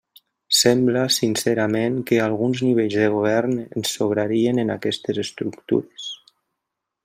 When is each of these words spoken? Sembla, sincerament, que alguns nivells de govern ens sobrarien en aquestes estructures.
Sembla, 0.59 1.03
sincerament, 1.15 1.99
que 2.11 2.17
alguns 2.29 2.63
nivells 2.69 2.97
de 3.01 3.11
govern 3.17 3.53
ens 3.67 3.93
sobrarien 3.99 4.65
en 4.65 4.75
aquestes 4.79 5.23
estructures. 5.29 6.13